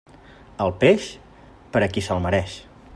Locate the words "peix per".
0.83-1.85